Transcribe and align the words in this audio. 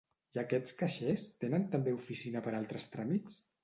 I 0.37 0.39
aquests 0.43 0.73
caixers 0.79 1.27
tenen 1.45 1.69
també 1.77 1.97
oficina 2.01 2.47
per 2.49 2.59
a 2.59 2.59
altres 2.65 2.95
tràmits? 2.99 3.43